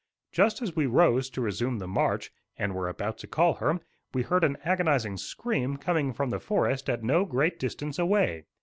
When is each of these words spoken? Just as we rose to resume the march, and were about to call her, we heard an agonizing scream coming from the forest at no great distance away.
Just 0.31 0.63
as 0.63 0.75
we 0.75 0.87
rose 0.87 1.29
to 1.29 1.41
resume 1.41 1.77
the 1.77 1.87
march, 1.87 2.31
and 2.57 2.73
were 2.73 2.89
about 2.89 3.19
to 3.19 3.27
call 3.27 3.53
her, 3.61 3.79
we 4.15 4.23
heard 4.23 4.43
an 4.43 4.57
agonizing 4.63 5.15
scream 5.15 5.77
coming 5.77 6.11
from 6.11 6.31
the 6.31 6.39
forest 6.39 6.89
at 6.89 7.03
no 7.03 7.23
great 7.23 7.59
distance 7.59 7.99
away. 7.99 8.45